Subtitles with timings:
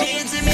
[0.00, 0.49] Dancing.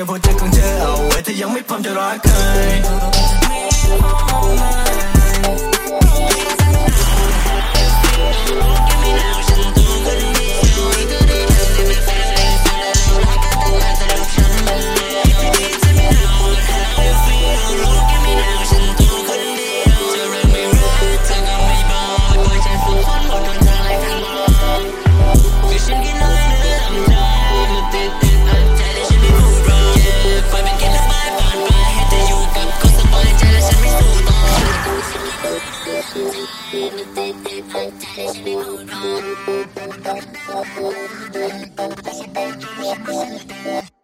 [0.00, 2.34] ก็บหัวใจของเธอเอาไว้ถ้ายังไม่พร้อมจะรักใคร
[36.73, 37.13] Thank
[43.91, 44.02] you.